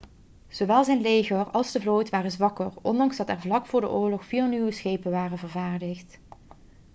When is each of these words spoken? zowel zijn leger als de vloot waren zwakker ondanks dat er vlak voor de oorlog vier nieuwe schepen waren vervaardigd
zowel 0.47 0.83
zijn 0.83 1.01
leger 1.01 1.43
als 1.43 1.71
de 1.71 1.81
vloot 1.81 2.09
waren 2.09 2.31
zwakker 2.31 2.71
ondanks 2.81 3.17
dat 3.17 3.29
er 3.29 3.39
vlak 3.41 3.65
voor 3.65 3.81
de 3.81 3.89
oorlog 3.89 4.25
vier 4.25 4.47
nieuwe 4.47 4.71
schepen 4.71 5.11
waren 5.11 5.37
vervaardigd 5.37 6.19